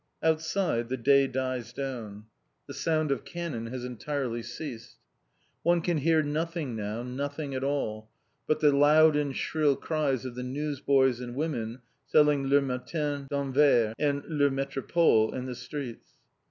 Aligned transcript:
Outside, 0.23 0.89
the 0.89 0.97
day 0.97 1.27
dies 1.27 1.71
down. 1.73 2.25
The 2.65 2.73
sound 2.73 3.11
of 3.11 3.23
cannon 3.23 3.67
has 3.67 3.85
entirely 3.85 4.41
ceased. 4.41 4.97
One 5.61 5.79
can 5.81 5.99
hear 5.99 6.23
nothing 6.23 6.75
now, 6.75 7.03
nothing 7.03 7.53
at 7.53 7.63
all, 7.63 8.09
but 8.47 8.61
the 8.61 8.71
loud 8.75 9.15
and 9.15 9.35
shrill 9.37 9.75
cries 9.75 10.25
of 10.25 10.33
the 10.33 10.41
newsboys 10.41 11.19
and 11.19 11.35
women 11.35 11.83
selling 12.07 12.47
Le 12.47 12.61
Matin 12.61 13.27
d'Anvers 13.29 13.93
and 13.99 14.23
Le 14.25 14.49
Métropole 14.49 15.35
in 15.35 15.45
the 15.45 15.53
streets. 15.53 16.13